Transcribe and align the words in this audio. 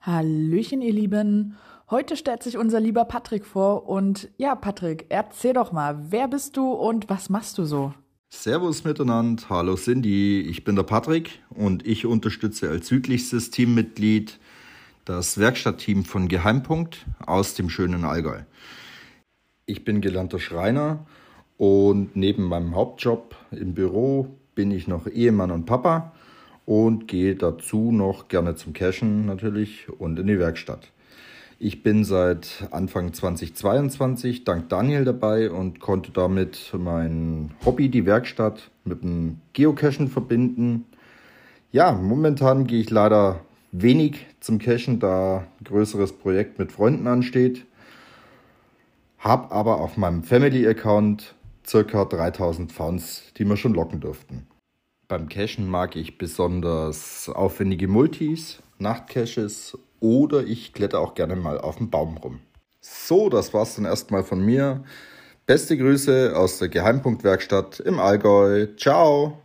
Hallöchen, 0.00 0.82
ihr 0.82 0.92
Lieben. 0.92 1.56
Heute 1.90 2.16
stellt 2.16 2.42
sich 2.42 2.56
unser 2.56 2.78
lieber 2.78 3.04
Patrick 3.04 3.44
vor 3.44 3.88
und 3.88 4.30
ja, 4.36 4.54
Patrick, 4.54 5.06
erzähl 5.08 5.54
doch 5.54 5.72
mal, 5.72 5.98
wer 6.10 6.28
bist 6.28 6.56
du 6.56 6.70
und 6.72 7.10
was 7.10 7.30
machst 7.30 7.58
du 7.58 7.64
so? 7.64 7.94
Servus 8.30 8.84
miteinander, 8.84 9.42
hallo 9.48 9.74
Cindy, 9.74 10.40
ich 10.40 10.64
bin 10.64 10.76
der 10.76 10.84
Patrick 10.84 11.40
und 11.50 11.86
ich 11.86 12.06
unterstütze 12.06 12.70
als 12.70 12.86
südlichstes 12.86 13.50
Teammitglied 13.50 14.38
das 15.04 15.38
Werkstattteam 15.38 16.04
von 16.04 16.28
Geheimpunkt 16.28 17.06
aus 17.26 17.54
dem 17.54 17.70
schönen 17.70 18.04
Allgäu. 18.04 18.40
Ich 19.66 19.84
bin 19.84 20.00
gelernter 20.00 20.38
Schreiner 20.38 21.06
und 21.58 22.14
neben 22.14 22.44
meinem 22.44 22.74
Hauptjob 22.76 23.34
im 23.50 23.74
Büro 23.74 24.28
bin 24.54 24.70
ich 24.70 24.86
noch 24.86 25.06
Ehemann 25.08 25.50
und 25.50 25.66
Papa 25.66 26.12
und 26.66 27.08
gehe 27.08 27.34
dazu 27.34 27.92
noch 27.92 28.28
gerne 28.28 28.54
zum 28.54 28.72
Cashen 28.72 29.26
natürlich 29.26 29.88
und 29.98 30.18
in 30.18 30.26
die 30.26 30.38
Werkstatt. 30.38 30.90
Ich 31.64 31.84
bin 31.84 32.02
seit 32.02 32.66
Anfang 32.72 33.12
2022 33.12 34.42
dank 34.42 34.68
Daniel 34.68 35.04
dabei 35.04 35.48
und 35.48 35.78
konnte 35.78 36.10
damit 36.10 36.72
mein 36.76 37.52
Hobby, 37.64 37.88
die 37.88 38.04
Werkstatt, 38.04 38.70
mit 38.84 39.04
dem 39.04 39.38
Geocachen 39.52 40.08
verbinden. 40.08 40.86
Ja, 41.70 41.92
momentan 41.92 42.66
gehe 42.66 42.80
ich 42.80 42.90
leider 42.90 43.40
wenig 43.70 44.26
zum 44.40 44.58
Cachen, 44.58 44.98
da 44.98 45.46
ein 45.60 45.64
größeres 45.64 46.14
Projekt 46.14 46.58
mit 46.58 46.72
Freunden 46.72 47.06
ansteht. 47.06 47.64
Hab 49.20 49.52
aber 49.52 49.80
auf 49.80 49.96
meinem 49.96 50.24
Family-Account 50.24 51.36
circa 51.64 52.04
3000 52.04 52.72
Founds, 52.72 53.32
die 53.36 53.44
wir 53.44 53.56
schon 53.56 53.74
locken 53.74 54.00
durften. 54.00 54.48
Beim 55.12 55.28
Cachen 55.28 55.68
mag 55.68 55.94
ich 55.94 56.16
besonders 56.16 57.28
aufwendige 57.28 57.86
Multis, 57.86 58.62
Nachtcaches 58.78 59.76
oder 60.00 60.42
ich 60.42 60.72
kletter 60.72 61.00
auch 61.00 61.12
gerne 61.12 61.36
mal 61.36 61.58
auf 61.58 61.76
dem 61.76 61.90
Baum 61.90 62.16
rum. 62.16 62.40
So, 62.80 63.28
das 63.28 63.52
war's 63.52 63.76
dann 63.76 63.84
erstmal 63.84 64.24
von 64.24 64.42
mir. 64.42 64.82
Beste 65.44 65.76
Grüße 65.76 66.32
aus 66.34 66.60
der 66.60 66.70
Geheimpunktwerkstatt 66.70 67.80
im 67.80 68.00
Allgäu. 68.00 68.68
Ciao! 68.78 69.36